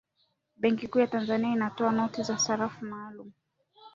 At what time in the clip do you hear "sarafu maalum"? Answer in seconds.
2.37-3.31